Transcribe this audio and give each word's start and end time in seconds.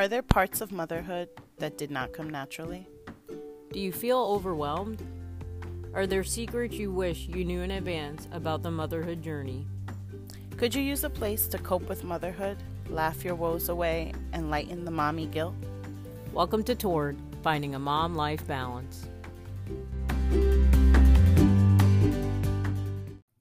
Are 0.00 0.08
there 0.08 0.22
parts 0.22 0.62
of 0.62 0.72
motherhood 0.72 1.28
that 1.58 1.76
did 1.76 1.90
not 1.90 2.14
come 2.14 2.30
naturally? 2.30 2.88
Do 3.70 3.78
you 3.78 3.92
feel 3.92 4.16
overwhelmed? 4.16 5.02
Are 5.92 6.06
there 6.06 6.24
secrets 6.24 6.76
you 6.76 6.90
wish 6.90 7.28
you 7.28 7.44
knew 7.44 7.60
in 7.60 7.70
advance 7.72 8.26
about 8.32 8.62
the 8.62 8.70
motherhood 8.70 9.20
journey? 9.20 9.66
Could 10.56 10.74
you 10.74 10.80
use 10.80 11.04
a 11.04 11.10
place 11.10 11.46
to 11.48 11.58
cope 11.58 11.86
with 11.86 12.02
motherhood, 12.02 12.56
laugh 12.88 13.22
your 13.22 13.34
woes 13.34 13.68
away, 13.68 14.14
and 14.32 14.50
lighten 14.50 14.86
the 14.86 14.90
mommy 14.90 15.26
guilt? 15.26 15.54
Welcome 16.32 16.64
to 16.64 16.74
Torn, 16.74 17.20
Finding 17.42 17.74
a 17.74 17.78
Mom 17.78 18.14
Life 18.14 18.46
Balance. 18.46 19.06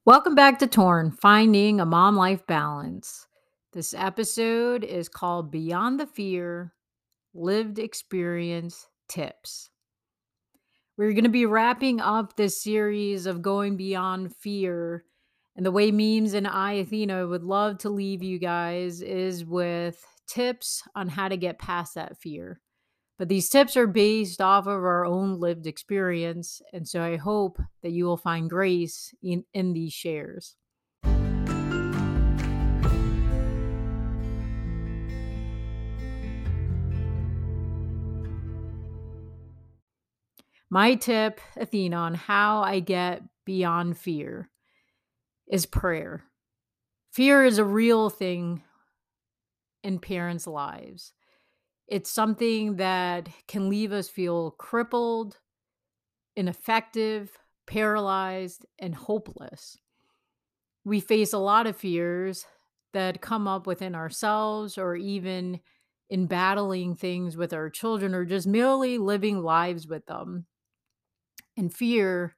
Welcome 0.04 0.36
back 0.36 0.60
to 0.60 0.68
Torn, 0.68 1.11
Finding 1.11 1.79
a 1.79 1.86
Mom 1.86 2.18
Life 2.18 2.46
Balance. 2.47 3.29
This 3.71 3.93
episode 3.93 4.83
is 4.83 5.07
called 5.09 5.51
Beyond 5.51 6.00
the 6.00 6.07
Fear 6.07 6.73
Lived 7.36 7.78
Experience 7.78 8.87
Tips. 9.07 9.69
We're 10.97 11.11
going 11.11 11.25
to 11.25 11.29
be 11.29 11.45
wrapping 11.45 12.01
up 12.01 12.36
this 12.36 12.64
series 12.64 13.28
of 13.28 13.43
going 13.43 13.78
beyond 13.78 14.36
fear. 14.36 15.05
And 15.55 15.64
the 15.64 15.71
way 15.71 15.92
Memes 15.92 16.33
and 16.33 16.47
I, 16.47 16.73
Athena, 16.73 17.28
would 17.28 17.43
love 17.43 17.78
to 17.79 17.92
leave 17.92 18.23
you 18.23 18.39
guys 18.39 19.04
is 19.04 19.45
with 19.45 20.04
tips 20.25 20.81
on 20.95 21.07
how 21.07 21.28
to 21.28 21.37
get 21.37 21.59
past 21.59 21.93
that 21.93 22.17
fear. 22.17 22.61
But 23.20 23.29
these 23.29 23.50
tips 23.50 23.78
are 23.78 23.86
based 23.86 24.42
off 24.42 24.65
of 24.65 24.73
our 24.73 25.06
own 25.06 25.39
lived 25.39 25.67
experience. 25.67 26.59
And 26.73 26.87
so 26.87 27.04
I 27.04 27.17
hope 27.17 27.61
that 27.83 27.92
you 27.92 28.06
will 28.06 28.17
find 28.17 28.50
grace 28.50 29.14
in, 29.21 29.43
in 29.54 29.73
these 29.73 29.93
shares. 29.93 30.56
My 40.72 40.94
tip, 40.94 41.42
Athena, 41.58 41.95
on 41.95 42.14
how 42.14 42.62
I 42.62 42.80
get 42.80 43.23
beyond 43.44 43.98
fear 43.98 44.50
is 45.48 45.66
prayer. 45.66 46.25
Fear 47.12 47.45
is 47.45 47.58
a 47.58 47.66
real 47.66 48.12
thing 48.12 48.62
in 49.84 49.97
parents' 49.97 50.45
lives. 50.45 51.14
It's 51.88 52.12
something 52.12 52.75
that 52.75 53.30
can 53.47 53.67
leave 53.67 53.92
us 53.92 54.09
feel 54.09 54.52
crippled, 54.52 55.38
ineffective, 56.36 57.31
paralyzed, 57.66 58.67
and 58.78 58.94
hopeless. 58.94 59.75
We 60.86 61.00
face 61.00 61.34
a 61.34 61.40
lot 61.40 61.66
of 61.66 61.78
fears 61.78 62.45
that 62.94 63.22
come 63.22 63.47
up 63.47 63.66
within 63.66 63.95
ourselves 63.95 64.78
or 64.78 64.95
even 64.95 65.62
in 66.12 66.28
battling 66.28 66.95
things 66.95 67.36
with 67.36 67.53
our 67.53 67.72
children 67.72 68.14
or 68.14 68.23
just 68.23 68.45
merely 68.45 69.00
living 69.00 69.42
lives 69.42 69.88
with 69.88 70.06
them 70.06 70.45
and 71.60 71.74
fear 71.74 72.36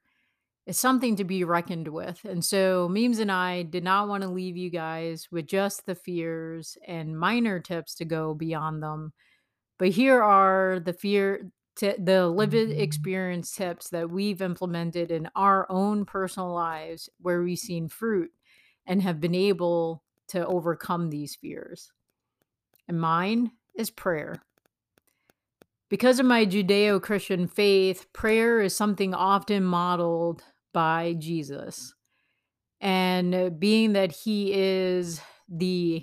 is 0.66 0.78
something 0.78 1.16
to 1.16 1.24
be 1.24 1.44
reckoned 1.44 1.88
with. 1.88 2.24
And 2.24 2.44
so, 2.44 2.88
Memes 2.88 3.18
and 3.18 3.32
I 3.32 3.62
did 3.62 3.82
not 3.82 4.08
want 4.08 4.22
to 4.22 4.28
leave 4.28 4.56
you 4.56 4.70
guys 4.70 5.28
with 5.30 5.46
just 5.46 5.86
the 5.86 5.94
fears 5.94 6.76
and 6.86 7.18
minor 7.18 7.58
tips 7.58 7.94
to 7.96 8.04
go 8.04 8.34
beyond 8.34 8.82
them. 8.82 9.12
But 9.78 9.88
here 9.88 10.22
are 10.22 10.78
the 10.78 10.92
fear, 10.92 11.50
t- 11.76 11.94
the 11.98 12.28
lived 12.28 12.54
experience 12.54 13.52
tips 13.52 13.88
that 13.90 14.10
we've 14.10 14.42
implemented 14.42 15.10
in 15.10 15.28
our 15.34 15.66
own 15.70 16.04
personal 16.04 16.52
lives 16.52 17.08
where 17.18 17.42
we've 17.42 17.58
seen 17.58 17.88
fruit 17.88 18.30
and 18.86 19.02
have 19.02 19.20
been 19.20 19.34
able 19.34 20.04
to 20.28 20.46
overcome 20.46 21.10
these 21.10 21.34
fears. 21.34 21.90
And 22.86 23.00
mine 23.00 23.52
is 23.74 23.90
prayer. 23.90 24.42
Because 25.92 26.18
of 26.18 26.24
my 26.24 26.46
Judeo 26.46 27.02
Christian 27.02 27.46
faith, 27.46 28.10
prayer 28.14 28.62
is 28.62 28.74
something 28.74 29.12
often 29.12 29.62
modeled 29.62 30.42
by 30.72 31.16
Jesus. 31.18 31.92
And 32.80 33.34
uh, 33.34 33.50
being 33.50 33.92
that 33.92 34.10
he 34.10 34.54
is 34.54 35.20
the 35.50 36.02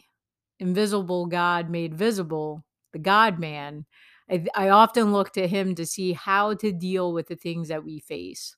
invisible 0.60 1.26
God 1.26 1.72
made 1.72 1.96
visible, 1.96 2.64
the 2.94 3.00
God 3.00 3.40
man, 3.40 3.88
I, 4.30 4.46
I, 4.54 4.70
often 4.70 5.12
look 5.12 5.34
to 5.34 5.48
him 5.48 5.74
to 5.74 5.88
see 5.88 6.14
how 6.14 6.54
to 6.54 6.72
deal 6.72 7.12
with 7.12 7.28
the 7.28 7.36
things 7.36 7.70
that 7.70 7.84
we 7.84 7.98
face. 7.98 8.56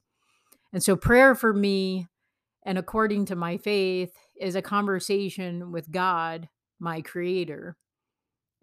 And 0.74 0.84
so, 0.84 0.98
prayer 0.98 1.34
for 1.34 1.54
me, 1.54 2.08
and 2.64 2.78
according 2.78 3.24
to 3.28 3.38
my 3.38 3.56
faith, 3.56 4.12
is 4.38 4.56
a 4.56 4.62
conversation 4.62 5.72
with 5.72 5.90
God, 5.92 6.50
my 6.78 7.00
creator. 7.00 7.78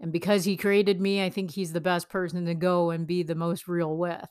And 0.01 0.13
because 0.13 0.45
he 0.45 0.57
created 0.57 1.01
me, 1.01 1.23
I 1.23 1.31
think 1.31 1.51
he's 1.51 1.73
the 1.73 1.81
best 1.81 2.09
person 2.09 2.47
to 2.47 2.55
go 2.55 2.91
and 2.91 3.07
be 3.07 3.23
the 3.23 3.35
most 3.35 3.67
real 3.67 3.97
with. 3.97 4.29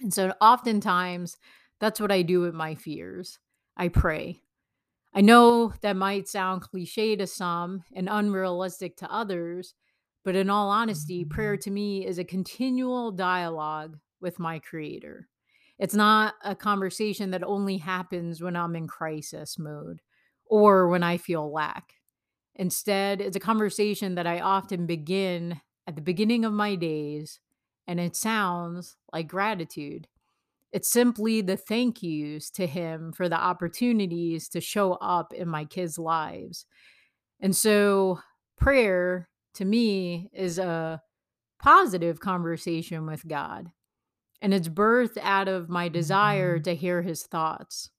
And 0.00 0.12
so 0.12 0.32
oftentimes 0.40 1.36
that's 1.80 2.00
what 2.00 2.12
I 2.12 2.22
do 2.22 2.40
with 2.40 2.54
my 2.54 2.74
fears. 2.74 3.38
I 3.76 3.88
pray. 3.88 4.40
I 5.12 5.20
know 5.20 5.72
that 5.82 5.96
might 5.96 6.28
sound 6.28 6.62
cliche 6.62 7.16
to 7.16 7.26
some 7.26 7.82
and 7.94 8.08
unrealistic 8.10 8.96
to 8.98 9.12
others, 9.12 9.74
but 10.24 10.36
in 10.36 10.50
all 10.50 10.70
honesty, 10.70 11.24
prayer 11.24 11.56
to 11.58 11.70
me 11.70 12.06
is 12.06 12.18
a 12.18 12.24
continual 12.24 13.12
dialogue 13.12 13.98
with 14.20 14.38
my 14.38 14.58
creator. 14.58 15.28
It's 15.78 15.94
not 15.94 16.34
a 16.44 16.54
conversation 16.54 17.30
that 17.32 17.42
only 17.42 17.78
happens 17.78 18.40
when 18.40 18.56
I'm 18.56 18.76
in 18.76 18.86
crisis 18.86 19.58
mode 19.58 20.00
or 20.46 20.88
when 20.88 21.02
I 21.02 21.16
feel 21.16 21.52
lack. 21.52 21.94
Instead, 22.56 23.20
it's 23.20 23.36
a 23.36 23.40
conversation 23.40 24.14
that 24.14 24.26
I 24.26 24.40
often 24.40 24.86
begin 24.86 25.60
at 25.86 25.96
the 25.96 26.02
beginning 26.02 26.44
of 26.44 26.52
my 26.52 26.76
days, 26.76 27.40
and 27.86 27.98
it 27.98 28.16
sounds 28.16 28.96
like 29.12 29.28
gratitude. 29.28 30.06
It's 30.72 30.88
simply 30.88 31.40
the 31.40 31.56
thank 31.56 32.02
yous 32.02 32.50
to 32.52 32.66
him 32.66 33.12
for 33.12 33.28
the 33.28 33.40
opportunities 33.40 34.48
to 34.50 34.60
show 34.60 34.94
up 34.94 35.32
in 35.32 35.48
my 35.48 35.64
kids' 35.64 35.98
lives. 35.98 36.66
And 37.40 37.54
so, 37.54 38.20
prayer 38.56 39.28
to 39.54 39.64
me 39.64 40.30
is 40.32 40.58
a 40.58 41.02
positive 41.60 42.20
conversation 42.20 43.06
with 43.06 43.26
God, 43.26 43.70
and 44.40 44.54
it's 44.54 44.68
birthed 44.68 45.18
out 45.20 45.48
of 45.48 45.68
my 45.68 45.88
desire 45.88 46.56
mm-hmm. 46.56 46.64
to 46.64 46.74
hear 46.74 47.02
his 47.02 47.24
thoughts. 47.24 47.90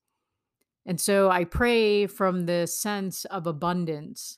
And 0.86 1.02
so 1.02 1.32
I 1.32 1.46
pray 1.46 2.06
from 2.06 2.46
the 2.46 2.68
sense 2.68 3.26
of 3.26 3.48
abundance 3.48 4.38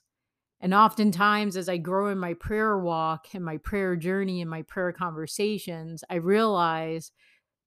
and 0.60 0.74
oftentimes, 0.74 1.56
as 1.56 1.68
I 1.68 1.76
grow 1.76 2.08
in 2.08 2.18
my 2.18 2.34
prayer 2.34 2.76
walk 2.78 3.28
and 3.32 3.44
my 3.44 3.58
prayer 3.58 3.94
journey 3.94 4.40
and 4.40 4.50
my 4.50 4.62
prayer 4.62 4.92
conversations, 4.92 6.02
I 6.10 6.16
realize 6.16 7.12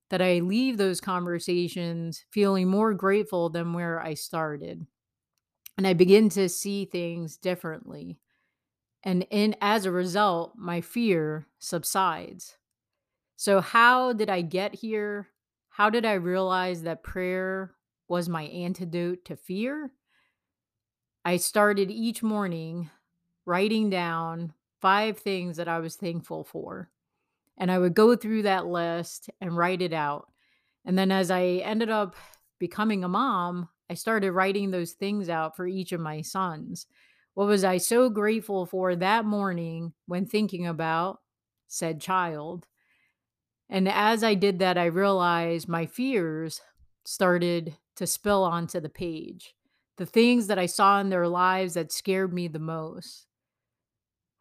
that 0.09 0.21
I 0.21 0.39
leave 0.39 0.77
those 0.77 0.99
conversations 0.99 2.25
feeling 2.31 2.67
more 2.67 2.93
grateful 2.93 3.49
than 3.49 3.71
where 3.71 4.01
I 4.01 4.13
started. 4.13 4.85
And 5.77 5.87
I 5.87 5.93
begin 5.93 6.27
to 6.29 6.49
see 6.49 6.83
things 6.83 7.37
differently. 7.37 8.19
And 9.03 9.25
in 9.31 9.55
as 9.61 9.85
a 9.85 9.91
result, 9.91 10.53
my 10.57 10.81
fear 10.81 11.47
subsides. 11.59 12.57
So 13.37 13.61
how 13.61 14.11
did 14.11 14.29
I 14.29 14.41
get 14.41 14.75
here? 14.75 15.29
How 15.69 15.89
did 15.89 16.05
I 16.05 16.13
realize 16.13 16.83
that 16.83 17.03
prayer 17.03 17.73
was 18.09 18.27
my 18.27 18.43
antidote 18.43 19.23
to 19.25 19.37
fear? 19.37 19.93
I 21.31 21.37
started 21.37 21.89
each 21.89 22.21
morning 22.21 22.89
writing 23.45 23.89
down 23.89 24.51
five 24.81 25.17
things 25.17 25.55
that 25.55 25.69
I 25.69 25.79
was 25.79 25.95
thankful 25.95 26.43
for. 26.43 26.89
And 27.57 27.71
I 27.71 27.79
would 27.79 27.93
go 27.93 28.17
through 28.17 28.41
that 28.41 28.67
list 28.67 29.29
and 29.39 29.55
write 29.55 29.81
it 29.81 29.93
out. 29.93 30.29
And 30.83 30.97
then 30.97 31.09
as 31.09 31.31
I 31.31 31.61
ended 31.63 31.89
up 31.89 32.17
becoming 32.59 33.05
a 33.05 33.07
mom, 33.07 33.69
I 33.89 33.93
started 33.93 34.33
writing 34.33 34.71
those 34.71 34.91
things 34.91 35.29
out 35.29 35.55
for 35.55 35.65
each 35.65 35.93
of 35.93 36.01
my 36.01 36.19
sons. 36.19 36.85
What 37.33 37.47
was 37.47 37.63
I 37.63 37.77
so 37.77 38.09
grateful 38.09 38.65
for 38.65 38.93
that 38.97 39.23
morning 39.23 39.93
when 40.07 40.25
thinking 40.25 40.67
about 40.67 41.21
said 41.69 42.01
child? 42.01 42.67
And 43.69 43.87
as 43.87 44.21
I 44.21 44.33
did 44.33 44.59
that, 44.59 44.77
I 44.77 44.87
realized 44.87 45.69
my 45.69 45.85
fears 45.85 46.59
started 47.05 47.77
to 47.95 48.05
spill 48.05 48.43
onto 48.43 48.81
the 48.81 48.89
page 48.89 49.55
the 49.97 50.05
things 50.05 50.47
that 50.47 50.59
I 50.59 50.65
saw 50.65 50.99
in 50.99 51.09
their 51.09 51.27
lives 51.27 51.73
that 51.73 51.91
scared 51.91 52.33
me 52.33 52.47
the 52.47 52.59
most. 52.59 53.27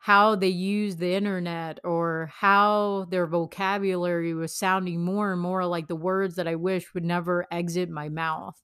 How 0.04 0.34
they 0.34 0.48
used 0.48 0.98
the 0.98 1.12
internet 1.14 1.78
or 1.84 2.30
how 2.34 3.06
their 3.10 3.26
vocabulary 3.26 4.32
was 4.32 4.56
sounding 4.56 5.04
more 5.04 5.32
and 5.32 5.40
more 5.40 5.66
like 5.66 5.88
the 5.88 5.96
words 5.96 6.36
that 6.36 6.48
I 6.48 6.54
wish 6.54 6.94
would 6.94 7.04
never 7.04 7.46
exit 7.50 7.90
my 7.90 8.08
mouth. 8.08 8.56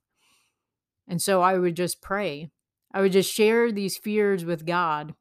And 1.06 1.20
so 1.20 1.42
I 1.42 1.58
would 1.58 1.76
just 1.76 2.00
pray. 2.00 2.50
I 2.92 3.02
would 3.02 3.12
just 3.12 3.32
share 3.32 3.70
these 3.70 3.98
fears 3.98 4.44
with 4.44 4.64
God. 4.64 5.14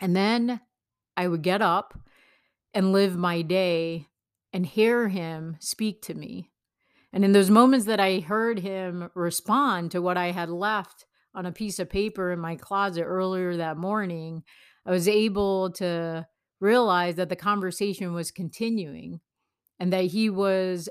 And 0.00 0.16
then 0.16 0.60
I 1.16 1.28
would 1.28 1.42
get 1.42 1.62
up 1.62 1.98
and 2.74 2.92
live 2.92 3.16
my 3.16 3.42
day 3.42 4.08
and 4.52 4.66
hear 4.66 5.08
Him 5.08 5.56
speak 5.60 6.02
to 6.02 6.14
me. 6.14 6.50
And 7.12 7.24
in 7.24 7.32
those 7.32 7.50
moments 7.50 7.86
that 7.86 8.00
I 8.00 8.20
heard 8.20 8.60
him 8.60 9.10
respond 9.14 9.90
to 9.90 10.02
what 10.02 10.16
I 10.16 10.30
had 10.30 10.48
left 10.48 11.06
on 11.34 11.46
a 11.46 11.52
piece 11.52 11.78
of 11.78 11.90
paper 11.90 12.32
in 12.32 12.38
my 12.38 12.56
closet 12.56 13.04
earlier 13.04 13.56
that 13.56 13.76
morning, 13.76 14.42
I 14.86 14.90
was 14.90 15.08
able 15.08 15.70
to 15.72 16.26
realize 16.60 17.16
that 17.16 17.28
the 17.28 17.36
conversation 17.36 18.12
was 18.12 18.30
continuing 18.30 19.20
and 19.78 19.92
that 19.92 20.06
he 20.06 20.30
was 20.30 20.88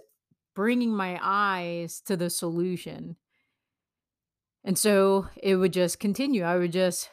bringing 0.56 0.94
my 0.94 1.19
eyes 1.21 2.01
to 2.01 2.18
the 2.18 2.30
solution. 2.30 3.16
And 4.63 4.77
so 4.77 5.27
it 5.42 5.56
would 5.56 5.74
just 5.74 6.00
continue. 6.00 6.44
I 6.44 6.57
would 6.57 6.74
just 6.74 7.10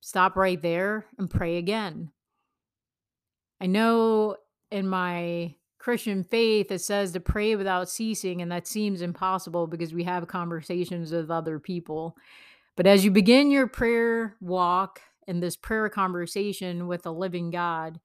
stop 0.00 0.36
right 0.36 0.60
there 0.60 1.06
and 1.18 1.28
pray 1.28 1.58
again. 1.58 2.12
I 3.60 3.66
know 3.66 4.36
in 4.70 4.88
my 4.88 5.54
Christian 5.82 6.22
faith 6.22 6.70
it 6.70 6.80
says 6.80 7.10
to 7.10 7.18
pray 7.18 7.56
without 7.56 7.90
ceasing, 7.90 8.40
and 8.40 8.52
that 8.52 8.68
seems 8.68 9.02
impossible 9.02 9.66
because 9.66 9.92
we 9.92 10.04
have 10.04 10.28
conversations 10.28 11.10
with 11.10 11.28
other 11.28 11.58
people. 11.58 12.16
But 12.76 12.86
as 12.86 13.04
you 13.04 13.10
begin 13.10 13.50
your 13.50 13.66
prayer 13.66 14.36
walk 14.40 15.00
and 15.26 15.42
this 15.42 15.56
prayer 15.56 15.88
conversation 15.88 16.86
with 16.86 17.02
the 17.02 17.12
living 17.12 17.50
God, 17.50 17.98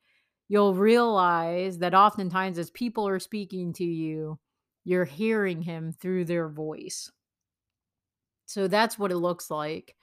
you'll 0.49 0.73
realize 0.73 1.77
that 1.77 1.93
oftentimes 1.93 2.57
as 2.57 2.71
people 2.71 3.07
are 3.07 3.19
speaking 3.19 3.73
to 3.73 3.85
you, 3.85 4.39
you're 4.83 5.05
hearing 5.05 5.61
him 5.61 5.91
through 5.91 6.25
their 6.25 6.49
voice. 6.49 7.11
So 8.47 8.67
that's 8.67 8.97
what 8.97 9.11
it 9.11 9.17
looks 9.17 9.51
like. 9.51 9.95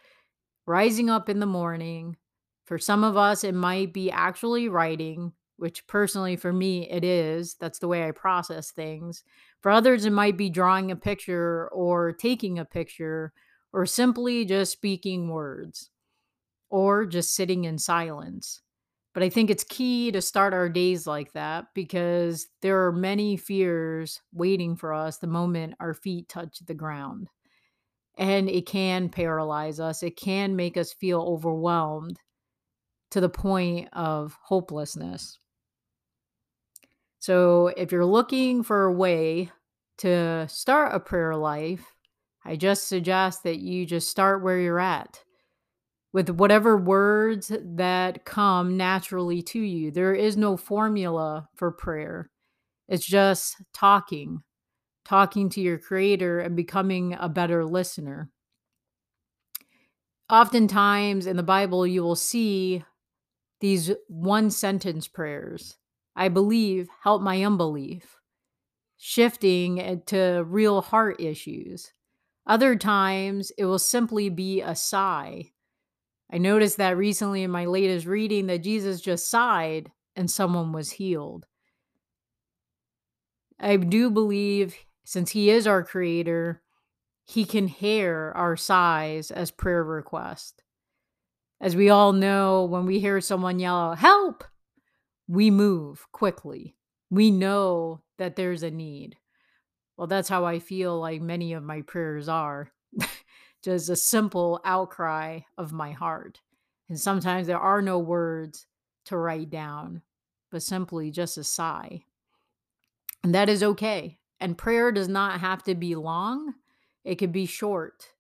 Rising 0.65 1.11
up 1.11 1.29
in 1.29 1.41
the 1.41 1.47
morning. 1.47 2.19
For 2.67 2.79
some 2.79 3.03
of 3.03 3.17
us, 3.17 3.43
it 3.43 3.55
might 3.55 3.93
be 3.93 4.13
actually 4.13 4.69
writing, 4.69 5.33
which 5.57 5.87
personally 5.87 6.37
for 6.37 6.53
me, 6.53 6.89
it 6.91 7.05
is. 7.05 7.55
That's 7.55 7.79
the 7.79 7.89
way 7.89 8.07
I 8.07 8.11
process 8.11 8.71
things. 8.71 9.23
For 9.61 9.71
others, 9.71 10.05
it 10.05 10.11
might 10.11 10.37
be 10.37 10.51
drawing 10.51 10.91
a 10.91 10.97
picture 10.97 11.69
or 11.69 12.13
taking 12.13 12.59
a 12.59 12.65
picture 12.65 13.33
or 13.73 13.87
simply 13.87 14.45
just 14.45 14.73
speaking 14.73 15.29
words 15.29 15.91
or 16.71 17.07
just 17.07 17.35
sitting 17.35 17.65
in 17.65 17.79
silence. 17.79 18.63
But 19.15 19.23
I 19.23 19.29
think 19.29 19.49
it's 19.49 19.63
key 19.63 20.11
to 20.11 20.21
start 20.21 20.53
our 20.53 20.69
days 20.69 21.07
like 21.07 21.33
that 21.33 21.67
because 21.73 22.49
there 22.63 22.85
are 22.85 22.93
many 22.93 23.37
fears 23.37 24.21
waiting 24.33 24.75
for 24.75 24.93
us 24.93 25.19
the 25.19 25.29
moment 25.29 25.75
our 25.79 25.95
feet 25.95 26.29
touch 26.29 26.59
the 26.67 26.75
ground. 26.75 27.29
And 28.19 28.49
it 28.49 28.67
can 28.67 29.09
paralyze 29.09 29.79
us, 29.79 30.03
it 30.03 30.17
can 30.17 30.57
make 30.57 30.77
us 30.77 30.93
feel 30.93 31.21
overwhelmed 31.21 32.19
to 33.13 33.21
the 33.21 33.29
point 33.29 33.89
of 33.93 34.37
hopelessness. 34.43 35.39
So, 37.25 37.69
if 37.69 37.91
you're 37.91 38.05
looking 38.05 38.63
for 38.63 38.85
a 38.85 38.93
way 38.93 39.51
to 39.97 40.47
start 40.47 40.95
a 40.95 41.01
prayer 41.01 41.35
life, 41.35 41.83
I 42.45 42.57
just 42.57 42.87
suggest 42.87 43.45
that 43.45 43.61
you 43.61 43.87
just 43.87 44.11
start 44.11 44.43
where 44.43 44.59
you're 44.59 44.79
at 44.79 45.25
with 46.13 46.29
whatever 46.29 46.77
words 46.77 47.51
that 47.63 48.27
come 48.27 48.77
naturally 48.77 49.41
to 49.41 49.59
you. 49.59 49.91
There 49.91 50.13
is 50.13 50.37
no 50.37 50.59
formula 50.59 51.49
for 51.55 51.73
prayer, 51.73 52.29
it's 52.89 53.07
just 53.07 53.57
talking, 53.73 54.43
talking 55.07 55.49
to 55.49 55.63
your 55.63 55.79
creator 55.79 56.41
and 56.41 56.55
becoming 56.55 57.17
a 57.19 57.31
better 57.31 57.65
listener. 57.65 58.29
Oftentimes 60.29 61.27
in 61.27 61.39
the 61.39 61.43
Bible, 61.43 61.87
you 61.87 62.03
will 62.03 62.17
see 62.17 62.85
these 63.63 63.93
one 64.09 64.51
sentence 64.51 65.09
prayers. 65.09 65.79
I 66.17 66.29
believe, 66.29 66.89
help 67.03 67.23
my 67.23 67.45
unbelief, 67.45 68.17
shifting 68.97 70.03
to 70.07 70.45
real 70.47 70.81
heart 70.81 71.21
issues. 71.21 71.93
Other 72.47 72.77
times, 72.77 73.51
it 73.59 73.65
will 73.65 73.79
simply 73.79 74.29
be 74.29 74.61
a 74.61 74.75
sigh. 74.75 75.53
I 76.33 76.39
noticed 76.39 76.77
that 76.77 76.97
recently 76.97 77.43
in 77.43 77.51
my 77.51 77.65
latest 77.65 78.07
reading 78.07 78.47
that 78.47 78.63
Jesus 78.63 79.01
just 79.01 79.29
sighed 79.31 79.91
and 80.17 80.31
someone 80.31 80.73
was 80.73 80.93
healed. 80.93 81.47
I 83.59 83.77
do 83.77 84.11
believe, 84.11 84.77
since 85.05 85.31
He 85.31 85.51
is 85.51 85.67
our 85.67 85.83
Creator, 85.83 86.63
He 87.25 87.45
can 87.45 87.67
hear 87.67 88.33
our 88.37 88.57
sighs 88.57 89.31
as 89.31 89.51
prayer 89.51 89.83
requests. 89.83 90.63
As 91.61 91.75
we 91.75 91.89
all 91.89 92.13
know, 92.13 92.65
when 92.65 92.85
we 92.85 93.01
hear 93.01 93.21
someone 93.21 93.59
yell, 93.59 93.95
Help! 93.95 94.45
We 95.29 95.51
move 95.51 96.07
quickly. 96.13 96.77
We 97.11 97.31
know 97.31 98.03
that 98.19 98.37
there's 98.37 98.63
a 98.63 98.71
need. 98.71 99.17
Well, 99.97 100.07
that's 100.07 100.29
how 100.29 100.45
I 100.45 100.59
feel 100.59 100.99
like 100.99 101.21
many 101.21 101.53
of 101.53 101.63
my 101.63 101.83
prayers 101.83 102.29
are. 102.29 102.73
Just 103.63 103.89
a 103.89 103.97
simple 103.97 104.61
outcry 104.65 105.41
of 105.57 105.73
my 105.73 105.93
heart. 105.93 106.41
And 106.89 107.01
sometimes 107.01 107.47
there 107.47 107.59
are 107.59 107.81
no 107.81 107.99
words 107.99 108.67
to 109.07 109.17
write 109.17 109.51
down, 109.51 110.03
but 110.51 110.63
simply 110.63 111.11
just 111.11 111.39
a 111.39 111.45
sigh. 111.45 112.05
And 113.23 113.35
that 113.35 113.49
is 113.49 113.63
okay. 113.63 114.19
And 114.41 114.59
prayer 114.59 114.93
does 114.93 115.09
not 115.09 115.41
have 115.41 115.63
to 115.65 115.75
be 115.75 115.95
long, 115.95 116.55
it 117.05 117.15
could 117.17 117.33
be 117.33 117.47
short, 117.47 118.11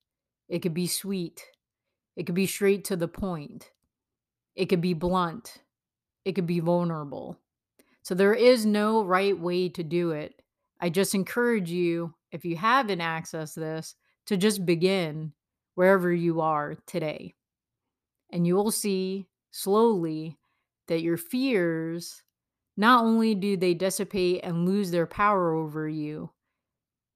it 0.49 0.61
could 0.61 0.73
be 0.73 0.87
sweet, 0.87 1.45
it 2.17 2.25
could 2.25 2.35
be 2.35 2.47
straight 2.47 2.85
to 2.87 2.97
the 2.97 3.09
point, 3.09 3.71
it 4.55 4.67
could 4.67 4.81
be 4.81 4.95
blunt, 4.95 5.62
it 6.25 6.32
could 6.32 6.47
be 6.47 6.61
vulnerable. 6.61 7.38
So 8.03 8.15
there 8.15 8.35
is 8.35 8.67
no 8.67 9.05
right 9.05 9.38
way 9.38 9.69
to 9.71 9.82
do 9.82 10.11
it. 10.11 10.41
I 10.81 10.91
just 10.91 11.15
encourage 11.15 11.71
you, 11.71 12.15
if 12.32 12.44
you 12.44 12.56
haven't 12.56 13.00
accessed 13.00 13.55
this, 13.55 13.94
to 14.26 14.37
just 14.37 14.67
begin 14.67 15.32
wherever 15.75 16.12
you 16.12 16.41
are 16.41 16.76
today. 16.87 17.35
And 18.31 18.47
you 18.47 18.56
will 18.56 18.71
see 18.71 19.26
slowly 19.50 20.37
that 20.88 21.03
your 21.03 21.17
fears 21.17 22.23
not 22.77 23.05
only 23.05 23.35
do 23.35 23.56
they 23.56 23.75
dissipate 23.75 24.41
and 24.43 24.67
lose 24.67 24.91
their 24.91 25.06
power 25.06 25.55
over 25.55 25.88
you, 25.88 26.31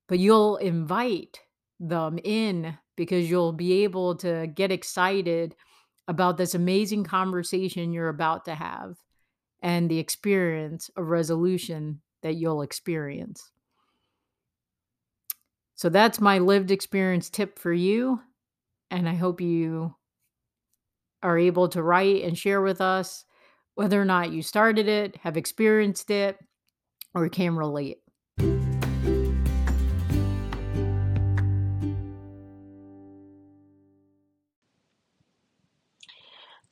but 0.09 0.19
you'll 0.19 0.57
invite 0.57 1.41
them 1.81 2.19
in 2.25 2.77
because 2.97 3.29
you'll 3.29 3.53
be 3.53 3.85
able 3.85 4.15
to 4.17 4.47
get 4.55 4.73
excited 4.73 5.55
about 6.09 6.39
this 6.39 6.55
amazing 6.55 7.05
conversation 7.05 7.93
you're 7.93 8.09
about 8.09 8.47
to 8.47 8.55
have 8.55 8.97
and 9.63 9.91
the 9.91 9.99
experience 9.99 10.91
of 10.97 11.09
resolution 11.09 12.01
that 12.23 12.35
you'll 12.35 12.63
experience. 12.63 13.51
So 15.75 15.89
that's 15.89 16.21
my 16.21 16.39
lived 16.39 16.71
experience 16.71 17.31
tip 17.31 17.59
for 17.59 17.73
you. 17.73 18.21
And 18.91 19.09
I 19.09 19.15
hope 19.15 19.41
you 19.41 19.95
are 21.23 21.39
able 21.39 21.69
to 21.69 21.83
write 21.83 22.25
and 22.25 22.37
share 22.37 22.63
with 22.63 22.81
us 22.81 23.25
whether 23.75 24.01
or 24.01 24.05
not 24.05 24.33
you 24.33 24.43
started 24.43 24.89
it, 24.89 25.17
have 25.19 25.37
experienced 25.37 26.11
it, 26.11 26.39
or 27.15 27.29
can 27.29 27.55
relate. 27.55 27.99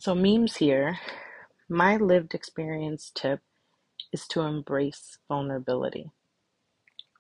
So, 0.06 0.14
memes 0.14 0.54
here. 0.54 1.00
My 1.68 1.96
lived 1.96 2.32
experience 2.32 3.10
tip 3.12 3.40
is 4.12 4.28
to 4.28 4.42
embrace 4.42 5.18
vulnerability. 5.26 6.12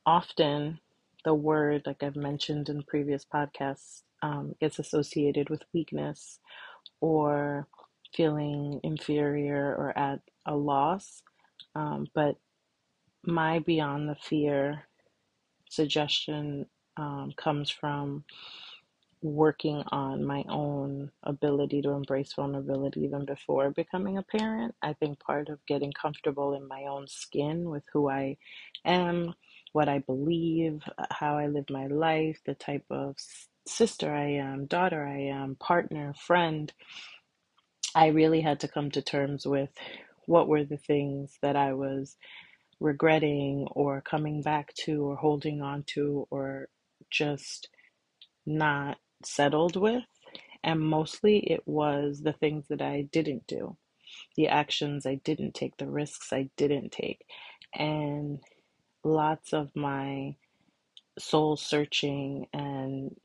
Often, 0.06 0.78
the 1.24 1.34
word, 1.34 1.82
like 1.84 2.04
I've 2.04 2.14
mentioned 2.14 2.68
in 2.68 2.84
previous 2.84 3.24
podcasts, 3.24 4.02
um, 4.22 4.54
gets 4.60 4.78
associated 4.78 5.50
with 5.50 5.64
weakness 5.74 6.38
or 7.00 7.66
feeling 8.14 8.78
inferior 8.84 9.74
or 9.74 9.92
at 9.98 10.20
a 10.46 10.54
loss. 10.54 11.24
Um, 11.74 12.06
but 12.14 12.36
my 13.24 13.58
Beyond 13.58 14.08
the 14.08 14.14
Fear 14.14 14.84
suggestion 15.68 16.66
um, 16.96 17.32
comes 17.36 17.68
from 17.68 18.22
working 19.34 19.82
on 19.88 20.24
my 20.24 20.44
own 20.48 21.10
ability 21.22 21.82
to 21.82 21.90
embrace 21.90 22.32
vulnerability 22.34 23.02
even 23.02 23.24
before 23.24 23.70
becoming 23.70 24.18
a 24.18 24.22
parent. 24.22 24.74
I 24.82 24.92
think 24.94 25.20
part 25.20 25.48
of 25.48 25.64
getting 25.66 25.92
comfortable 25.92 26.54
in 26.54 26.68
my 26.68 26.84
own 26.84 27.08
skin 27.08 27.68
with 27.68 27.84
who 27.92 28.08
I 28.08 28.36
am, 28.84 29.34
what 29.72 29.88
I 29.88 29.98
believe, 29.98 30.82
how 31.10 31.38
I 31.38 31.48
live 31.48 31.70
my 31.70 31.86
life, 31.86 32.40
the 32.46 32.54
type 32.54 32.84
of 32.90 33.16
sister 33.66 34.14
I 34.14 34.34
am, 34.34 34.66
daughter 34.66 35.04
I 35.04 35.22
am, 35.28 35.56
partner, 35.56 36.14
friend. 36.18 36.72
I 37.94 38.08
really 38.08 38.40
had 38.40 38.60
to 38.60 38.68
come 38.68 38.90
to 38.92 39.02
terms 39.02 39.46
with 39.46 39.70
what 40.26 40.48
were 40.48 40.64
the 40.64 40.76
things 40.76 41.36
that 41.42 41.56
I 41.56 41.72
was 41.72 42.16
regretting 42.80 43.66
or 43.70 44.00
coming 44.02 44.42
back 44.42 44.74
to 44.84 45.02
or 45.02 45.16
holding 45.16 45.62
on 45.62 45.84
to 45.94 46.26
or 46.30 46.68
just 47.10 47.68
not 48.46 48.98
settled 49.24 49.76
with. 49.76 50.04
And 50.64 50.80
mostly 50.80 51.38
it 51.38 51.62
was 51.66 52.22
the 52.22 52.32
things 52.34 52.66
that 52.68 52.82
I 52.82 53.02
didn't 53.12 53.46
do, 53.46 53.76
the 54.36 54.48
actions 54.48 55.06
I 55.06 55.16
didn't 55.16 55.54
take, 55.54 55.76
the 55.78 55.88
risks 55.88 56.32
I 56.32 56.50
didn't 56.56 56.92
take. 56.92 57.26
And 57.74 58.40
lots 59.04 59.52
of 59.52 59.74
my 59.76 60.36
soul 61.18 61.56
searching 61.56 62.46
and 62.52 63.16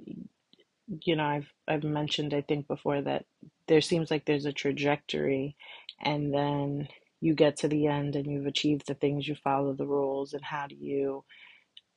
you 1.05 1.15
know 1.15 1.25
I've 1.25 1.53
I've 1.67 1.83
mentioned 1.83 2.33
I 2.33 2.41
think 2.41 2.67
before 2.67 3.01
that 3.01 3.25
there 3.67 3.81
seems 3.81 4.11
like 4.11 4.25
there's 4.25 4.45
a 4.45 4.53
trajectory, 4.53 5.55
and 6.03 6.33
then 6.33 6.87
you 7.21 7.35
get 7.35 7.57
to 7.57 7.67
the 7.69 7.87
end 7.87 8.15
and 8.15 8.27
you've 8.27 8.47
achieved 8.47 8.87
the 8.87 8.95
things, 8.95 9.27
you 9.27 9.35
follow 9.35 9.73
the 9.73 9.87
rules, 9.87 10.33
and 10.33 10.43
how 10.43 10.67
do 10.67 10.75
you 10.75 11.23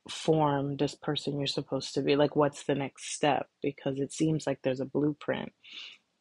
form 0.09 0.77
this 0.77 0.95
person 0.95 1.37
you're 1.39 1.47
supposed 1.47 1.93
to 1.95 2.01
be? 2.01 2.15
Like, 2.15 2.35
what's 2.35 2.63
the 2.63 2.75
next 2.75 3.13
step? 3.13 3.47
Because 3.61 3.99
it 3.99 4.13
seems 4.13 4.45
like 4.47 4.59
there's 4.63 4.79
a 4.79 4.85
blueprint. 4.85 5.51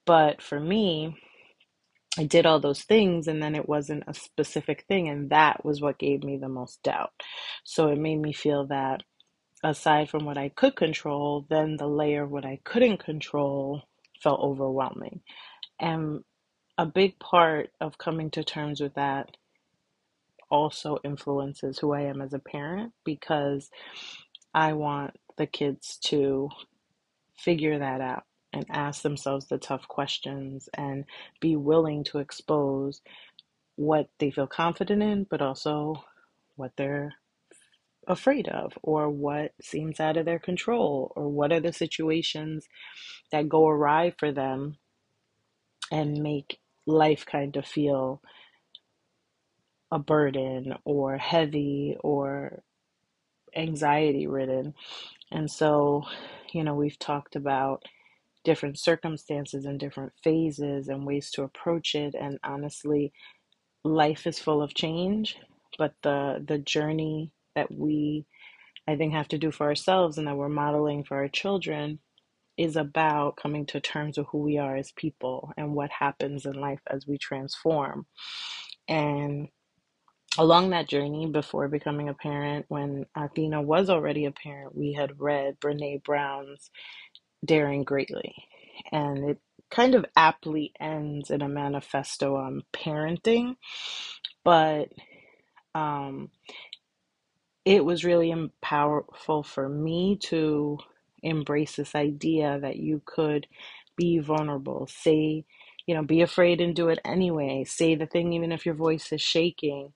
But 0.06 0.42
for 0.42 0.60
me, 0.60 1.16
I 2.18 2.24
did 2.24 2.46
all 2.46 2.60
those 2.60 2.82
things 2.82 3.26
and 3.26 3.42
then 3.42 3.54
it 3.54 3.68
wasn't 3.68 4.04
a 4.06 4.14
specific 4.14 4.84
thing, 4.86 5.08
and 5.08 5.30
that 5.30 5.64
was 5.64 5.80
what 5.80 5.98
gave 5.98 6.22
me 6.22 6.36
the 6.36 6.48
most 6.48 6.82
doubt. 6.82 7.10
So 7.64 7.88
it 7.88 7.98
made 7.98 8.20
me 8.20 8.32
feel 8.32 8.66
that 8.68 9.02
aside 9.64 10.10
from 10.10 10.24
what 10.24 10.38
I 10.38 10.50
could 10.50 10.76
control, 10.76 11.46
then 11.48 11.76
the 11.76 11.88
layer 11.88 12.24
of 12.24 12.30
what 12.30 12.44
I 12.44 12.60
couldn't 12.64 13.04
control 13.04 13.82
felt 14.22 14.40
overwhelming. 14.40 15.22
And 15.80 16.22
a 16.78 16.86
big 16.86 17.18
part 17.18 17.70
of 17.80 17.98
coming 17.98 18.30
to 18.32 18.44
terms 18.44 18.80
with 18.80 18.94
that 18.94 19.36
also 20.54 20.98
influences 21.02 21.80
who 21.80 21.92
I 21.92 22.02
am 22.02 22.22
as 22.22 22.32
a 22.32 22.38
parent 22.38 22.92
because 23.04 23.70
I 24.54 24.74
want 24.74 25.16
the 25.36 25.48
kids 25.48 25.98
to 26.04 26.48
figure 27.36 27.80
that 27.80 28.00
out 28.00 28.22
and 28.52 28.64
ask 28.70 29.02
themselves 29.02 29.46
the 29.46 29.58
tough 29.58 29.88
questions 29.88 30.68
and 30.72 31.06
be 31.40 31.56
willing 31.56 32.04
to 32.04 32.18
expose 32.18 33.02
what 33.74 34.08
they 34.20 34.30
feel 34.30 34.46
confident 34.46 35.02
in, 35.02 35.26
but 35.28 35.42
also 35.42 36.04
what 36.54 36.70
they're 36.76 37.14
afraid 38.06 38.46
of 38.46 38.74
or 38.80 39.10
what 39.10 39.50
seems 39.60 39.98
out 39.98 40.16
of 40.16 40.24
their 40.24 40.38
control 40.38 41.12
or 41.16 41.28
what 41.28 41.50
are 41.50 41.58
the 41.58 41.72
situations 41.72 42.68
that 43.32 43.48
go 43.48 43.66
awry 43.66 44.14
for 44.16 44.30
them 44.30 44.76
and 45.90 46.22
make 46.22 46.60
life 46.86 47.26
kind 47.26 47.56
of 47.56 47.66
feel 47.66 48.22
a 49.90 49.98
burden 49.98 50.74
or 50.84 51.16
heavy 51.18 51.96
or 52.00 52.62
anxiety 53.56 54.26
ridden. 54.26 54.74
And 55.30 55.50
so, 55.50 56.04
you 56.52 56.64
know, 56.64 56.74
we've 56.74 56.98
talked 56.98 57.36
about 57.36 57.84
different 58.44 58.78
circumstances 58.78 59.64
and 59.64 59.80
different 59.80 60.12
phases 60.22 60.88
and 60.88 61.06
ways 61.06 61.30
to 61.32 61.42
approach 61.42 61.94
it. 61.94 62.14
And 62.18 62.38
honestly, 62.44 63.12
life 63.84 64.26
is 64.26 64.38
full 64.38 64.62
of 64.62 64.74
change, 64.74 65.36
but 65.78 65.94
the 66.02 66.44
the 66.46 66.58
journey 66.58 67.32
that 67.54 67.72
we 67.72 68.26
I 68.88 68.96
think 68.96 69.14
have 69.14 69.28
to 69.28 69.38
do 69.38 69.50
for 69.50 69.66
ourselves 69.66 70.18
and 70.18 70.26
that 70.26 70.36
we're 70.36 70.48
modeling 70.48 71.04
for 71.04 71.16
our 71.18 71.28
children 71.28 72.00
is 72.56 72.76
about 72.76 73.36
coming 73.36 73.66
to 73.66 73.80
terms 73.80 74.18
with 74.18 74.28
who 74.28 74.38
we 74.38 74.58
are 74.58 74.76
as 74.76 74.92
people 74.92 75.52
and 75.56 75.74
what 75.74 75.90
happens 75.90 76.46
in 76.46 76.54
life 76.54 76.80
as 76.88 77.06
we 77.06 77.18
transform. 77.18 78.06
And 78.88 79.48
along 80.38 80.70
that 80.70 80.88
journey 80.88 81.26
before 81.26 81.68
becoming 81.68 82.08
a 82.08 82.14
parent, 82.14 82.66
when 82.68 83.06
Athena 83.16 83.62
was 83.62 83.90
already 83.90 84.24
a 84.26 84.32
parent, 84.32 84.76
we 84.76 84.92
had 84.94 85.20
read 85.20 85.60
Brene 85.60 86.02
Brown's 86.04 86.70
Daring 87.44 87.84
Greatly. 87.84 88.34
And 88.92 89.30
it 89.30 89.38
kind 89.70 89.94
of 89.94 90.06
aptly 90.16 90.72
ends 90.80 91.30
in 91.30 91.42
a 91.42 91.48
manifesto 91.48 92.36
on 92.36 92.62
parenting, 92.72 93.56
but 94.44 94.88
um, 95.74 96.30
it 97.64 97.84
was 97.84 98.04
really 98.04 98.34
powerful 98.62 99.42
for 99.44 99.68
me 99.68 100.18
to 100.24 100.78
embrace 101.22 101.76
this 101.76 101.94
idea 101.94 102.58
that 102.60 102.76
you 102.76 103.02
could 103.06 103.46
be 103.96 104.18
vulnerable, 104.18 104.88
say, 104.90 105.44
you 105.86 105.94
know, 105.94 106.02
be 106.02 106.22
afraid 106.22 106.60
and 106.60 106.76
do 106.76 106.88
it 106.88 107.00
anyway, 107.04 107.64
say 107.64 107.94
the 107.94 108.06
thing 108.06 108.32
even 108.32 108.52
if 108.52 108.66
your 108.66 108.74
voice 108.76 109.12
is 109.12 109.20
shaking 109.22 109.92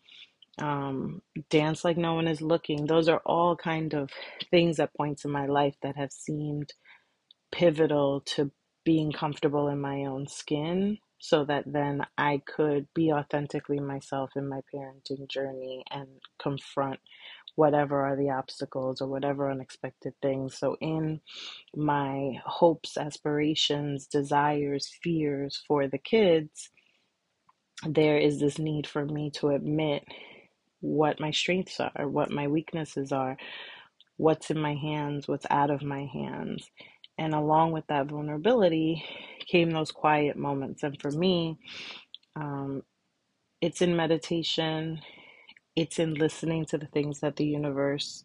um, 0.61 1.23
dance 1.51 1.85
like 1.85 1.97
no 1.97 2.15
one 2.15 2.29
is 2.29 2.43
looking. 2.43 2.87
Those 2.87 3.09
are 3.09 3.23
all 3.27 3.57
kind 3.57 3.95
of 3.95 4.11
things 4.51 4.81
at 4.81 4.95
points 4.95 5.25
in 5.25 5.31
my 5.31 5.47
life 5.47 5.77
that 5.83 5.97
have 5.97 6.13
seemed 6.13 6.73
pivotal 7.53 8.23
to 8.23 8.51
being 8.85 9.13
comfortable 9.13 9.69
in 9.69 9.81
my 9.81 10.05
own 10.05 10.27
skin 10.29 10.99
so 11.21 11.45
that 11.45 11.65
then 11.67 12.07
I 12.17 12.43
could 12.47 12.87
be 12.95 13.13
authentically 13.13 13.81
myself 13.81 14.31
in 14.37 14.49
my 14.49 14.61
parenting 14.75 15.29
journey 15.29 15.85
and 15.91 16.09
confront 16.41 17.01
whatever 17.57 18.07
are 18.07 18.17
the 18.17 18.31
obstacles 18.31 19.01
or 19.01 19.09
whatever 19.09 19.51
unexpected 19.51 20.15
things. 20.23 20.57
So, 20.59 20.77
in 20.81 21.21
my 21.75 22.35
hopes, 22.45 22.97
aspirations, 22.97 24.07
desires, 24.07 24.91
fears 25.03 25.63
for 25.67 25.89
the 25.89 25.99
kids, 25.99 26.71
there 27.89 28.19
is 28.19 28.41
this 28.41 28.59
need 28.59 28.87
for 28.87 29.05
me 29.07 29.31
to 29.33 29.49
admit 29.51 30.05
what 30.81 31.21
my 31.21 31.31
strengths 31.31 31.81
are, 31.81 32.09
what 32.09 32.31
my 32.31 32.49
weaknesses 32.49 33.13
are, 33.13 33.37
what's 34.17 34.51
in 34.51 34.61
my 34.61 34.75
hands, 34.75 35.29
what's 35.29 35.47
out 35.51 35.71
of 35.71 35.83
my 35.83 36.07
hands. 36.07 36.71
And 37.19 37.35
along 37.35 37.73
with 37.73 37.87
that 37.89 38.09
vulnerability 38.09 39.05
came 39.47 39.71
those 39.71 39.93
quiet 39.93 40.37
moments. 40.37 40.83
And 40.85 41.01
for 41.01 41.11
me, 41.11 41.59
um, 42.37 42.83
it's 43.61 43.83
in 43.83 43.97
meditation, 43.97 45.01
it's 45.77 45.99
in 45.99 46.15
listening 46.15 46.67
to 46.67 46.79
the 46.79 46.87
things 46.87 47.21
that 47.21 47.37
the 47.37 47.47
universe 47.47 48.25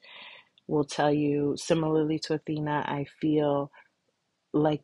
will 0.68 0.86
tell 0.86 1.14
you. 1.14 1.56
Similarly 1.58 2.20
to 2.20 2.36
Athena, 2.36 2.86
I 2.88 3.06
feel 3.22 3.72
like 4.54 4.84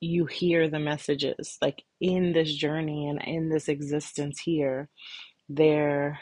you 0.00 0.26
hear 0.26 0.68
the 0.68 0.80
messages, 0.80 1.58
like 1.62 1.84
in 2.00 2.32
this 2.32 2.54
journey 2.54 3.08
and 3.08 3.22
in 3.22 3.50
this 3.50 3.68
existence 3.68 4.40
here, 4.40 4.88
there 5.48 6.20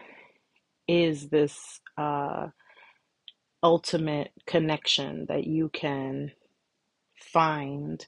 is 0.91 1.29
this 1.29 1.81
uh, 1.97 2.49
ultimate 3.63 4.33
connection 4.45 5.27
that 5.29 5.47
you 5.47 5.69
can 5.69 6.33
find 7.15 8.05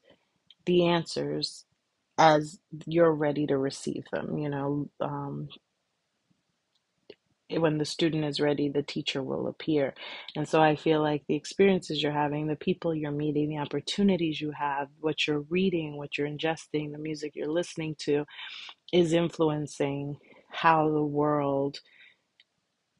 the 0.67 0.87
answers 0.87 1.65
as 2.19 2.59
you're 2.87 3.13
ready 3.13 3.47
to 3.47 3.57
receive 3.57 4.03
them. 4.13 4.37
You 4.37 4.49
know, 4.49 4.91
um, 5.01 5.49
when 7.51 7.79
the 7.79 7.85
student 7.85 8.25
is 8.25 8.41
ready, 8.41 8.69
the 8.69 8.83
teacher 8.83 9.23
will 9.23 9.47
appear. 9.47 9.95
And 10.35 10.49
so 10.49 10.61
I 10.61 10.75
feel 10.75 11.01
like 11.01 11.23
the 11.29 11.37
experiences 11.37 12.03
you're 12.03 12.11
having, 12.11 12.49
the 12.49 12.57
people 12.57 12.97
you're 12.97 13.13
meeting, 13.13 13.51
the 13.51 13.59
opportunities 13.59 14.41
you 14.41 14.51
have, 14.59 14.89
what 15.01 15.29
you're 15.29 15.45
reading, 15.51 15.97
what 15.97 16.19
you're 16.19 16.29
ingesting, 16.29 16.91
the 16.91 16.99
music 16.99 17.33
you're 17.37 17.47
listening 17.47 17.95
to 18.01 18.25
is 18.93 19.13
influencing 19.13 20.17
how 20.51 20.91
the 20.91 21.05
world 21.05 21.81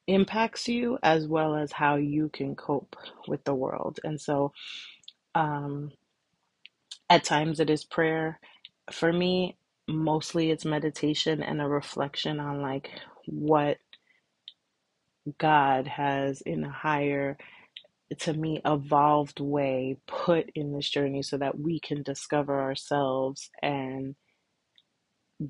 impacts 0.07 0.69
you 0.69 0.99
as 1.03 1.27
well 1.27 1.57
as 1.57 1.73
how 1.73 1.97
you 1.97 2.31
can 2.33 2.57
cope 2.57 2.97
with 3.29 3.45
the 3.45 3.55
world. 3.55 4.01
And 4.05 4.21
so 4.21 4.53
um, 5.35 5.93
at 7.11 7.25
times 7.25 7.61
it 7.61 7.71
is 7.71 7.85
prayer. 7.85 8.41
For 8.93 9.13
me, 9.13 9.57
mostly 9.89 10.51
it's 10.51 10.65
meditation 10.65 11.43
and 11.43 11.61
a 11.61 11.69
reflection 11.69 12.41
on 12.41 12.63
like 12.63 12.91
what 13.27 13.79
God 15.39 15.87
has 15.87 16.41
in 16.43 16.65
a 16.65 16.71
higher, 16.71 17.39
to 18.21 18.35
me, 18.35 18.61
evolved 18.65 19.41
way 19.41 19.99
put 20.07 20.51
in 20.55 20.73
this 20.73 20.89
journey 20.91 21.23
so 21.23 21.39
that 21.39 21.59
we 21.59 21.81
can 21.81 22.03
discover 22.03 22.61
ourselves 22.61 23.51
and 23.63 24.17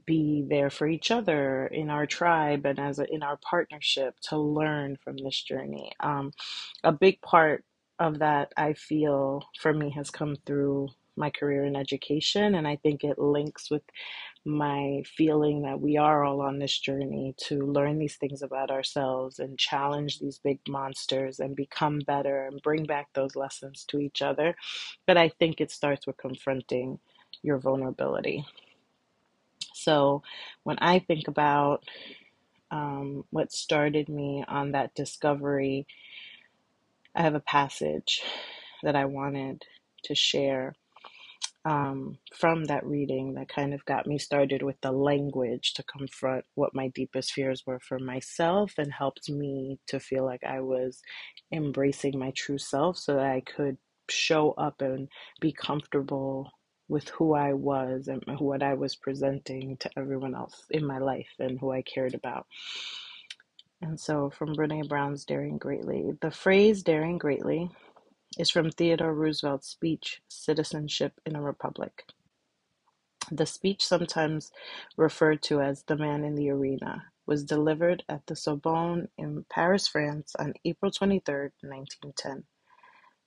be 0.07 0.45
there 0.49 0.71
for 0.71 0.87
each 0.87 1.11
other 1.11 1.67
in 1.67 1.91
our 1.91 2.07
tribe 2.07 2.67
and 2.67 2.79
as 2.79 2.99
a, 2.99 3.13
in 3.13 3.23
our 3.23 3.39
partnership 3.39 4.15
to 4.29 4.39
learn 4.39 4.97
from 5.03 5.17
this 5.17 5.43
journey. 5.43 5.93
Um, 6.01 6.33
a 6.85 6.93
big 6.93 7.21
part 7.23 7.65
of 7.99 8.19
that, 8.21 8.53
I 8.57 8.75
feel, 8.75 9.43
for 9.61 9.73
me, 9.73 9.91
has 9.91 10.11
come 10.11 10.37
through 10.47 10.89
my 11.17 11.31
career 11.31 11.65
in 11.65 11.77
education, 11.77 12.55
and 12.55 12.67
I 12.67 12.77
think 12.77 13.05
it 13.05 13.19
links 13.19 13.71
with 13.71 13.83
my 14.45 15.03
feeling 15.17 15.63
that 15.63 15.81
we 15.81 15.97
are 15.97 16.25
all 16.25 16.41
on 16.41 16.59
this 16.59 16.79
journey 16.79 17.35
to 17.37 17.61
learn 17.67 17.99
these 17.99 18.17
things 18.17 18.43
about 18.43 18.71
ourselves 18.71 19.39
and 19.39 19.59
challenge 19.59 20.19
these 20.19 20.41
big 20.43 20.59
monsters 20.69 21.39
and 21.39 21.55
become 21.55 22.01
better 22.01 22.47
and 22.47 22.63
bring 22.63 22.85
back 22.85 23.09
those 23.15 23.37
lessons 23.37 23.85
to 23.89 23.99
each 23.99 24.23
other. 24.23 24.57
But 25.07 25.17
I 25.17 25.29
think 25.29 25.61
it 25.61 25.71
starts 25.71 26.07
with 26.07 26.17
confronting 26.17 26.99
your 27.43 27.59
vulnerability. 27.59 28.45
So 29.83 30.23
when 30.62 30.79
I 30.81 30.99
think 31.01 31.29
about 31.29 31.85
um, 32.71 33.25
what 33.31 33.53
started 33.53 34.09
me 34.09 34.45
on 34.49 34.73
that 34.73 34.95
discovery, 34.95 35.87
I 37.15 37.23
have 37.23 37.35
a 37.35 37.41
passage 37.41 38.23
that 38.83 38.97
I 38.97 39.05
wanted 39.05 39.62
to 40.05 40.15
share 40.15 40.75
um, 41.65 42.19
from 42.35 42.65
that 42.65 42.85
reading 42.85 43.35
that 43.35 43.49
kind 43.49 43.73
of 43.73 43.85
got 43.85 44.07
me 44.07 44.19
started 44.19 44.62
with 44.62 44.81
the 44.81 44.91
language 44.91 45.75
to 45.75 45.85
confront 45.85 46.45
what 46.55 46.75
my 46.75 46.89
deepest 46.89 47.33
fears 47.33 47.62
were 47.67 47.79
for 47.79 47.99
myself 47.99 48.75
and 48.79 48.93
helped 48.93 49.31
me 49.31 49.79
to 49.87 50.01
feel 50.01 50.25
like 50.25 50.43
I 50.45 50.61
was 50.61 51.01
embracing 51.53 52.19
my 52.19 52.33
true 52.35 52.59
self 52.59 52.99
so 52.99 53.15
that 53.15 53.27
I 53.27 53.43
could 53.43 53.77
show 54.09 54.53
up 54.53 54.81
and 54.81 55.09
be 55.41 55.53
comfortable 55.53 56.51
with 56.89 57.09
who 57.11 57.35
I 57.35 57.55
was 57.55 58.09
and 58.09 58.23
what 58.41 58.62
I 58.62 58.75
was 58.75 58.97
presenting 58.97 59.77
to 59.79 59.91
everyone 59.99 60.35
else 60.35 60.65
in 60.71 60.87
my 60.87 60.99
life 60.99 61.29
and 61.39 61.61
who 61.61 61.73
I 61.73 61.83
cared 61.83 62.15
about. 62.15 62.47
And 63.83 64.01
so, 64.01 64.31
from 64.31 64.55
Brene 64.57 64.89
Brown's 64.89 65.25
Daring 65.25 65.59
Greatly, 65.59 66.12
the 66.21 66.31
phrase 66.33 66.83
daring 66.83 67.19
greatly 67.19 67.71
is 68.39 68.51
from 68.51 68.71
Theodore 68.71 69.15
Roosevelt's 69.15 69.69
speech, 69.69 70.23
Citizenship 70.29 71.15
in 71.27 71.37
a 71.37 71.43
Republic. 71.43 72.05
The 73.33 73.47
speech, 73.47 73.85
sometimes 73.85 74.53
referred 74.97 75.43
to 75.45 75.61
as 75.61 75.85
the 75.85 75.97
man 75.97 76.25
in 76.25 76.37
the 76.37 76.51
arena, 76.51 77.05
was 77.27 77.45
delivered 77.45 78.05
at 78.09 78.27
the 78.27 78.37
Sorbonne 78.37 79.09
in 79.19 79.45
Paris, 79.51 79.89
France 79.89 80.35
on 80.39 80.55
April 80.65 80.91
23, 80.93 81.35
1910. 81.62 82.45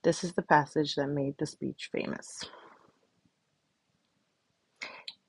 This 0.03 0.23
is 0.23 0.33
the 0.33 0.43
passage 0.43 0.95
that 0.95 1.07
made 1.09 1.35
the 1.39 1.45
speech 1.47 1.89
famous. 1.91 2.43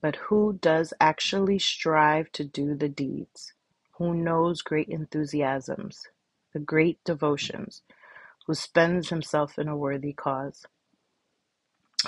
But 0.00 0.16
who 0.16 0.58
does 0.60 0.94
actually 1.00 1.58
strive 1.58 2.30
to 2.32 2.44
do 2.44 2.74
the 2.74 2.88
deeds, 2.88 3.52
who 3.92 4.14
knows 4.14 4.62
great 4.62 4.88
enthusiasms, 4.88 6.06
the 6.52 6.60
great 6.60 7.02
devotions, 7.04 7.82
who 8.46 8.54
spends 8.54 9.10
himself 9.10 9.58
in 9.58 9.68
a 9.68 9.76
worthy 9.76 10.12
cause, 10.12 10.66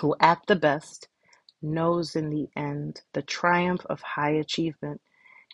who 0.01 0.15
at 0.21 0.41
the 0.47 0.57
best 0.57 1.09
knows 1.61 2.17
in 2.17 2.31
the 2.31 2.49
end 2.57 3.03
the 3.13 3.23
triumph 3.23 3.85
of 3.87 4.03
high 4.03 4.31
achievement, 4.31 5.01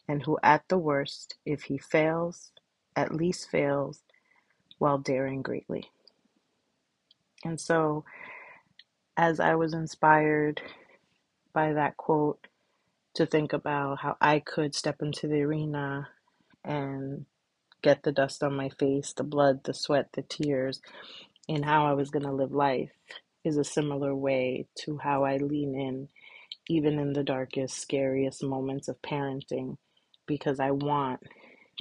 and 0.08 0.22
who 0.22 0.38
at 0.42 0.64
the 0.68 0.78
worst, 0.78 1.36
if 1.46 1.64
he 1.64 1.78
fails, 1.78 2.52
at 2.94 3.14
least 3.14 3.50
fails 3.50 4.02
while 4.78 4.98
daring 4.98 5.42
greatly. 5.42 5.90
And 7.44 7.60
so, 7.60 8.04
as 9.16 9.40
I 9.40 9.54
was 9.54 9.72
inspired 9.72 10.62
by 11.56 11.72
that 11.72 11.96
quote, 11.96 12.46
to 13.14 13.24
think 13.24 13.54
about 13.54 14.00
how 14.00 14.14
I 14.20 14.40
could 14.40 14.74
step 14.74 14.96
into 15.00 15.26
the 15.26 15.40
arena 15.40 16.06
and 16.62 17.24
get 17.82 18.02
the 18.02 18.12
dust 18.12 18.42
on 18.42 18.54
my 18.54 18.68
face, 18.68 19.14
the 19.14 19.24
blood, 19.24 19.64
the 19.64 19.72
sweat, 19.72 20.10
the 20.12 20.20
tears, 20.20 20.82
and 21.48 21.64
how 21.64 21.86
I 21.86 21.94
was 21.94 22.10
going 22.10 22.26
to 22.26 22.32
live 22.32 22.52
life 22.52 22.90
is 23.42 23.56
a 23.56 23.64
similar 23.64 24.14
way 24.14 24.66
to 24.80 24.98
how 24.98 25.24
I 25.24 25.38
lean 25.38 25.74
in, 25.74 26.08
even 26.68 26.98
in 26.98 27.14
the 27.14 27.24
darkest, 27.24 27.78
scariest 27.78 28.42
moments 28.42 28.88
of 28.88 29.00
parenting, 29.00 29.78
because 30.26 30.60
I 30.60 30.72
want 30.72 31.20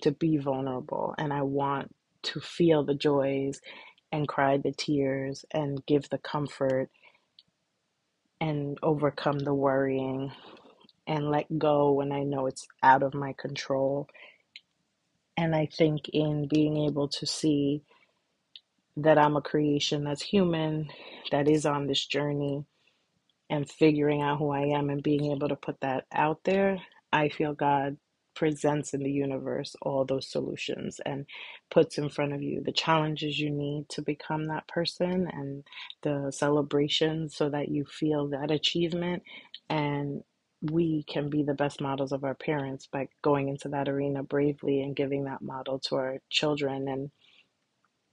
to 0.03 0.11
be 0.11 0.37
vulnerable 0.37 1.15
and 1.17 1.33
I 1.33 1.41
want 1.41 1.93
to 2.23 2.39
feel 2.39 2.85
the 2.85 2.95
joys 2.95 3.59
and 4.09 4.25
cry 4.25 4.55
the 4.55 4.71
tears 4.71 5.43
and 5.51 5.85
give 5.85 6.07
the 6.09 6.17
comfort 6.19 6.89
and 8.45 8.77
overcome 8.83 9.39
the 9.39 9.53
worrying 9.53 10.31
and 11.07 11.31
let 11.31 11.45
go 11.57 11.91
when 11.93 12.11
I 12.11 12.23
know 12.23 12.47
it's 12.47 12.67
out 12.83 13.03
of 13.03 13.13
my 13.13 13.33
control. 13.33 14.07
And 15.37 15.55
I 15.55 15.67
think 15.67 16.09
in 16.13 16.47
being 16.47 16.85
able 16.85 17.07
to 17.09 17.25
see 17.25 17.83
that 18.97 19.17
I'm 19.17 19.37
a 19.37 19.41
creation 19.41 20.03
that's 20.03 20.21
human, 20.21 20.89
that 21.31 21.47
is 21.49 21.65
on 21.65 21.87
this 21.87 22.05
journey, 22.05 22.65
and 23.49 23.69
figuring 23.69 24.21
out 24.21 24.39
who 24.39 24.51
I 24.51 24.77
am 24.77 24.89
and 24.89 25.03
being 25.03 25.31
able 25.31 25.49
to 25.49 25.55
put 25.55 25.81
that 25.81 26.05
out 26.13 26.41
there, 26.45 26.79
I 27.13 27.29
feel 27.29 27.53
God 27.53 27.97
presents 28.35 28.93
in 28.93 29.01
the 29.03 29.11
universe 29.11 29.75
all 29.81 30.05
those 30.05 30.29
solutions 30.29 30.99
and 31.05 31.25
puts 31.71 31.97
in 31.97 32.09
front 32.09 32.33
of 32.33 32.41
you 32.41 32.61
the 32.63 32.71
challenges 32.71 33.39
you 33.39 33.49
need 33.49 33.87
to 33.89 34.01
become 34.01 34.45
that 34.45 34.67
person 34.67 35.27
and 35.33 35.63
the 36.03 36.31
celebrations 36.31 37.35
so 37.35 37.49
that 37.49 37.69
you 37.69 37.85
feel 37.85 38.29
that 38.29 38.51
achievement. 38.51 39.23
And 39.69 40.23
we 40.61 41.03
can 41.07 41.29
be 41.29 41.43
the 41.43 41.53
best 41.53 41.81
models 41.81 42.11
of 42.11 42.23
our 42.23 42.35
parents 42.35 42.87
by 42.87 43.09
going 43.23 43.49
into 43.49 43.69
that 43.69 43.89
arena 43.89 44.23
bravely 44.23 44.81
and 44.81 44.95
giving 44.95 45.25
that 45.25 45.41
model 45.41 45.79
to 45.79 45.95
our 45.95 46.17
children 46.29 46.87
and 46.87 47.11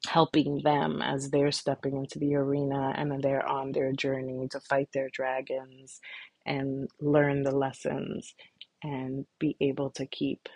helping 0.06 0.62
them 0.64 1.00
as 1.02 1.30
they're 1.30 1.52
stepping 1.52 1.96
into 1.96 2.18
the 2.18 2.34
arena 2.34 2.92
and 2.96 3.10
then 3.10 3.20
they're 3.20 3.46
on 3.46 3.72
their 3.72 3.92
journey 3.92 4.48
to 4.50 4.60
fight 4.60 4.88
their 4.92 5.08
dragons 5.12 6.00
and 6.46 6.88
learn 7.00 7.42
the 7.44 7.56
lessons 7.56 8.34
and 8.82 9.26
be 9.38 9.56
able 9.60 9.90
to 9.90 10.06
keep 10.06 10.48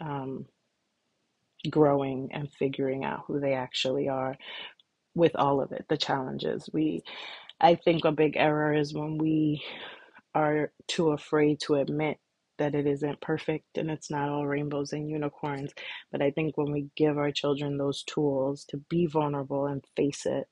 um, 0.00 0.46
growing 1.70 2.30
and 2.32 2.52
figuring 2.52 3.04
out 3.04 3.24
who 3.26 3.40
they 3.40 3.54
actually 3.54 4.08
are 4.08 4.36
with 5.14 5.34
all 5.36 5.60
of 5.60 5.72
it 5.72 5.84
the 5.88 5.96
challenges 5.96 6.68
we 6.72 7.02
i 7.60 7.74
think 7.74 8.04
a 8.04 8.12
big 8.12 8.36
error 8.36 8.74
is 8.74 8.94
when 8.94 9.18
we 9.18 9.62
are 10.34 10.70
too 10.86 11.10
afraid 11.12 11.58
to 11.60 11.76
admit 11.76 12.18
that 12.58 12.74
it 12.74 12.86
isn't 12.86 13.20
perfect 13.20 13.78
and 13.78 13.90
it's 13.90 14.10
not 14.10 14.28
all 14.28 14.46
rainbows 14.46 14.92
and 14.92 15.10
unicorns. 15.10 15.72
But 16.12 16.22
I 16.22 16.30
think 16.30 16.56
when 16.56 16.72
we 16.72 16.88
give 16.96 17.18
our 17.18 17.32
children 17.32 17.78
those 17.78 18.02
tools 18.04 18.64
to 18.70 18.78
be 18.90 19.06
vulnerable 19.06 19.66
and 19.66 19.84
face 19.96 20.26
it, 20.26 20.46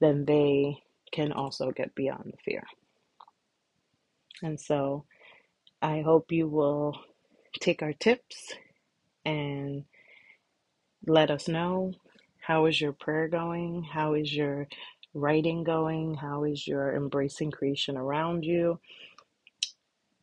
then 0.00 0.24
they 0.26 0.78
can 1.12 1.32
also 1.32 1.70
get 1.70 1.94
beyond 1.94 2.32
the 2.32 2.38
fear. 2.44 2.64
And 4.42 4.60
so 4.60 5.04
I 5.84 6.00
hope 6.00 6.32
you 6.32 6.48
will 6.48 6.98
take 7.60 7.82
our 7.82 7.92
tips 7.92 8.54
and 9.26 9.84
let 11.06 11.30
us 11.30 11.46
know 11.46 11.92
how 12.40 12.64
is 12.64 12.80
your 12.80 12.94
prayer 12.94 13.28
going? 13.28 13.82
How 13.82 14.14
is 14.14 14.34
your 14.34 14.66
writing 15.12 15.62
going? 15.62 16.14
How 16.14 16.44
is 16.44 16.66
your 16.66 16.96
embracing 16.96 17.50
creation 17.50 17.98
around 17.98 18.46
you? 18.46 18.80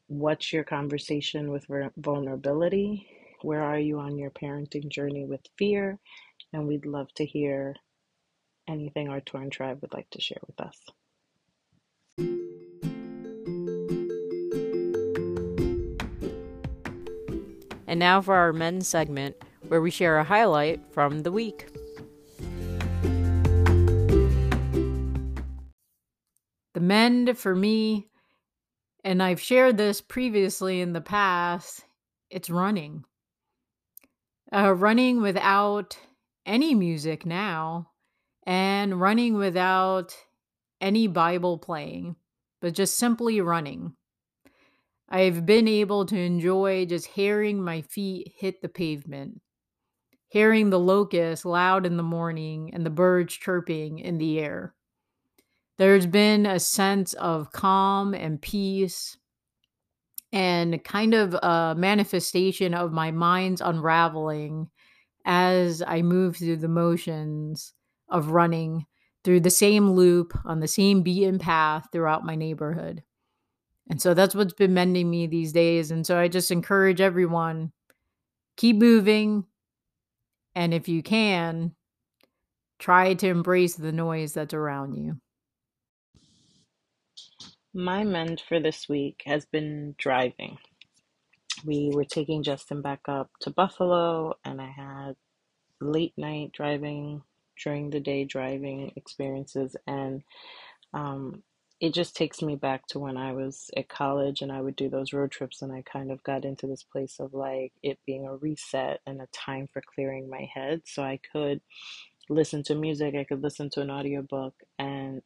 What's 0.08 0.52
your 0.52 0.64
conversation 0.64 1.52
with 1.52 1.68
vulnerability? 1.96 3.06
Where 3.44 3.62
are 3.62 3.80
you 3.80 4.00
on 4.00 4.18
your 4.18 4.32
parenting 4.32 4.90
journey 4.90 5.26
with 5.26 5.42
fear? 5.60 6.00
And 6.52 6.66
we'd 6.66 6.88
love 6.88 7.14
to 7.18 7.26
hear 7.26 7.76
anything 8.68 9.10
our 9.10 9.22
Torn 9.22 9.52
Tribe 9.52 9.78
would 9.84 9.94
like 9.94 10.10
to 10.10 10.22
share 10.22 10.42
with 10.48 10.60
us. 10.60 10.78
And 17.92 18.00
now 18.00 18.22
for 18.22 18.36
our 18.36 18.54
men's 18.54 18.88
segment, 18.88 19.36
where 19.68 19.82
we 19.82 19.92
share 19.92 20.18
a 20.18 20.24
highlight 20.24 20.80
from 20.94 21.24
the 21.24 21.32
week. 21.34 21.68
The 26.74 26.80
mend 26.80 27.38
for 27.38 27.54
me 27.54 28.08
and 29.04 29.22
I've 29.22 29.42
shared 29.42 29.76
this 29.76 30.00
previously 30.00 30.80
in 30.80 30.94
the 30.94 31.02
past, 31.02 31.84
it's 32.30 32.50
running. 32.50 33.04
Uh, 34.54 34.74
running 34.74 35.22
without 35.22 35.98
any 36.46 36.74
music 36.74 37.26
now, 37.26 37.90
and 38.44 39.02
running 39.02 39.34
without 39.34 40.16
any 40.80 41.08
Bible 41.08 41.58
playing, 41.58 42.16
but 42.62 42.74
just 42.74 42.96
simply 42.96 43.42
running. 43.42 43.98
I've 45.14 45.46
been 45.46 45.68
able 45.68 46.06
to 46.06 46.18
enjoy 46.18 46.86
just 46.86 47.06
hearing 47.06 47.62
my 47.62 47.82
feet 47.82 48.32
hit 48.38 48.62
the 48.62 48.70
pavement, 48.70 49.42
hearing 50.30 50.70
the 50.70 50.80
locusts 50.80 51.44
loud 51.44 51.86
in 51.86 51.98
the 51.98 52.04
morning 52.04 52.72
and 52.74 52.86
the 52.86 52.90
birds 52.90 53.34
chirping 53.34 54.00
in 54.00 54.20
the 54.20 54.40
air. 54.40 54.74
There's 55.78 56.06
been 56.06 56.46
a 56.46 56.62
sense 56.62 57.12
of 57.14 57.52
calm 57.52 58.14
and 58.14 58.42
peace 58.42 59.18
and 60.32 60.82
kind 60.86 61.14
of 61.14 61.34
a 61.34 61.76
manifestation 61.78 62.74
of 62.74 62.94
my 62.94 63.12
mind's 63.12 63.60
unraveling 63.60 64.70
as 65.26 65.84
I 65.86 66.04
move 66.04 66.38
through 66.38 66.58
the 66.58 66.70
motions 66.70 67.74
of 68.08 68.30
running 68.30 68.86
through 69.26 69.42
the 69.42 69.50
same 69.50 69.92
loop 69.92 70.34
on 70.46 70.62
the 70.62 70.70
same 70.70 71.02
beaten 71.02 71.38
path 71.38 71.88
throughout 71.92 72.26
my 72.26 72.36
neighborhood. 72.36 73.04
And 73.92 74.02
so 74.02 74.14
that's 74.14 74.34
what's 74.34 74.54
been 74.54 74.74
mending 74.74 75.10
me 75.10 75.28
these 75.28 75.52
days. 75.52 75.92
And 75.92 76.08
so 76.08 76.18
I 76.18 76.30
just 76.30 76.50
encourage 76.50 77.02
everyone 77.02 77.74
keep 78.56 78.78
moving. 78.78 79.44
And 80.56 80.74
if 80.74 80.88
you 80.88 81.04
can, 81.04 81.76
try 82.80 83.14
to 83.16 83.28
embrace 83.28 83.76
the 83.76 83.92
noise 83.92 84.34
that's 84.34 84.54
around 84.54 84.96
you. 84.96 85.20
My 87.74 88.06
mend 88.06 88.42
for 88.48 88.62
this 88.62 88.88
week 88.88 89.24
has 89.26 89.46
been 89.46 89.94
driving. 89.98 90.58
We 91.66 91.92
were 91.94 92.06
taking 92.06 92.44
Justin 92.44 92.82
back 92.82 93.02
up 93.10 93.30
to 93.42 93.50
Buffalo, 93.50 94.36
and 94.46 94.62
I 94.62 94.70
had 94.70 95.16
late 95.82 96.14
night 96.18 96.52
driving, 96.54 97.24
during 97.62 97.90
the 97.90 98.00
day 98.00 98.24
driving 98.24 98.94
experiences, 98.96 99.76
and 99.86 100.24
um, 100.94 101.44
it 101.82 101.96
just 101.96 102.16
takes 102.16 102.44
me 102.44 102.56
back 102.56 102.86
to 102.88 103.00
when 103.00 103.18
I 103.18 103.34
was 103.34 103.72
at 103.76 103.90
college 103.90 104.44
and 104.44 104.52
I 104.52 104.62
would 104.62 104.76
do 104.76 104.88
those 104.88 105.14
road 105.14 105.32
trips, 105.32 105.64
and 105.64 105.74
I 105.74 105.82
kind 105.82 106.12
of 106.12 106.24
got 106.24 106.46
into 106.46 106.68
this 106.68 106.84
place 106.84 107.20
of 107.20 107.34
like 107.34 107.74
it 107.82 107.98
being 108.06 108.28
a 108.28 108.36
reset 108.38 109.02
and 109.08 109.20
a 109.20 109.28
time 109.34 109.68
for 109.74 109.82
clearing 109.82 110.30
my 110.30 110.48
head. 110.54 110.84
So 110.86 111.02
I 111.02 111.20
could 111.32 111.60
listen 112.30 112.62
to 112.64 112.76
music, 112.76 113.16
I 113.16 113.24
could 113.24 113.42
listen 113.42 113.72
to 113.72 113.82
an 113.82 113.90
audiobook, 113.90 114.54
and 114.78 115.24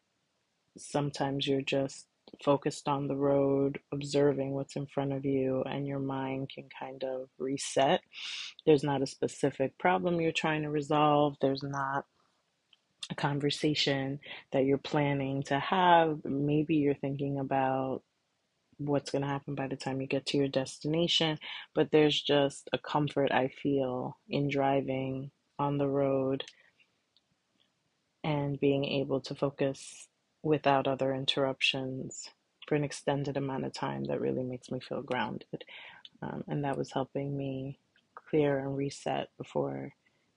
sometimes 0.78 1.46
you're 1.46 1.62
just 1.62 2.08
focused 2.44 2.88
on 2.88 3.08
the 3.08 3.18
road, 3.18 3.80
observing 3.92 4.54
what's 4.54 4.78
in 4.78 4.88
front 4.88 5.12
of 5.12 5.26
you, 5.26 5.62
and 5.64 5.86
your 5.86 6.00
mind 6.00 6.50
can 6.56 6.70
kind 6.80 7.04
of 7.04 7.28
reset. 7.38 8.00
There's 8.66 8.84
not 8.84 9.02
a 9.02 9.08
specific 9.08 9.78
problem 9.78 10.22
you're 10.22 10.32
trying 10.32 10.64
to 10.64 10.70
resolve, 10.70 11.36
there's 11.42 11.64
not 11.64 12.06
a 13.10 13.16
conversation 13.16 14.20
that 14.52 14.66
you're 14.66 14.78
planning 14.78 15.44
to 15.44 15.60
have. 15.60 16.20
Maybe 16.26 16.76
you're 16.76 16.96
thinking 16.96 17.40
about 17.40 18.02
what's 18.78 19.12
going 19.12 19.22
to 19.22 19.28
happen 19.28 19.56
by 19.56 19.68
the 19.68 19.76
time 19.76 20.02
you 20.02 20.08
get 20.08 20.26
to 20.28 20.38
your 20.38 20.48
destination, 20.48 21.38
but 21.74 21.92
there's 21.92 22.22
just 22.22 22.70
a 22.74 22.78
comfort 22.78 23.32
I 23.32 23.48
feel 23.48 24.18
in 24.30 24.50
driving 24.50 25.32
on 25.58 25.78
the 25.78 25.88
road 25.88 26.44
and 28.24 28.60
being 28.60 28.84
able 28.86 29.22
to 29.22 29.36
focus 29.36 30.08
without 30.44 30.88
other 30.88 31.14
interruptions 31.14 32.30
for 32.68 32.76
an 32.76 32.84
extended 32.84 33.38
amount 33.38 33.66
of 33.66 33.74
time 33.74 34.04
that 34.06 34.20
really 34.20 34.44
makes 34.44 34.72
me 34.72 34.80
feel 34.80 35.02
grounded. 35.02 35.64
Um, 36.22 36.44
and 36.48 36.64
that 36.64 36.78
was 36.78 36.92
helping 36.92 37.38
me 37.38 37.80
clear 38.16 38.60
and 38.60 38.76
reset 38.76 39.30
before 39.38 39.92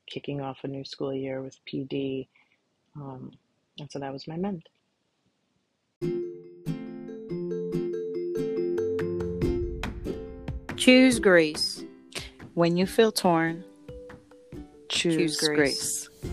kicking 0.06 0.40
off 0.40 0.58
a 0.62 0.68
new 0.68 0.84
school 0.84 1.14
year 1.14 1.42
with 1.42 1.58
PD. 1.66 2.28
Um, 3.00 3.30
and 3.78 3.90
so 3.90 3.98
that 4.00 4.12
was 4.12 4.26
my 4.26 4.36
mend. 4.36 4.62
Choose 10.76 11.18
grace. 11.18 11.84
When 12.54 12.76
you 12.76 12.86
feel 12.86 13.12
torn, 13.12 13.64
choose, 14.88 15.36
Choose 15.36 15.38
grace. 15.38 16.08
grace. 16.18 16.32